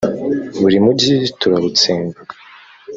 buri 0.61 0.77
mugi 0.85 1.13
turawutsemba 1.39 2.19